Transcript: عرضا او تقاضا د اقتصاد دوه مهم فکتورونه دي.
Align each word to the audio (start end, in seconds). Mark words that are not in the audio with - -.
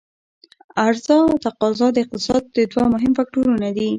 عرضا 0.85 1.17
او 1.29 1.35
تقاضا 1.45 1.87
د 1.93 1.97
اقتصاد 2.03 2.41
دوه 2.71 2.85
مهم 2.93 3.11
فکتورونه 3.19 3.67
دي. 3.77 3.87